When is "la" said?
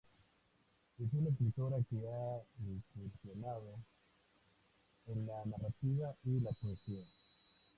5.27-5.45, 6.39-6.51